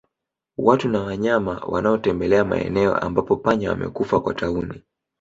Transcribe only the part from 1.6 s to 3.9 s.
wanaotembelea maeneo ambapo panya